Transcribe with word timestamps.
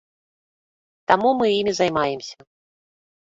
Таму 1.11 1.29
мы 1.41 1.47
імі 1.59 1.73
займаемся. 1.79 2.35